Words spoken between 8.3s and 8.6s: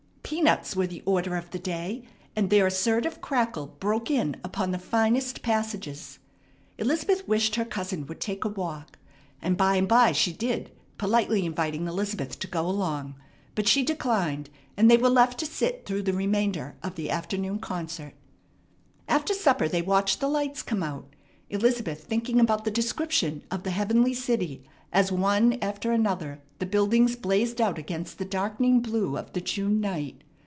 a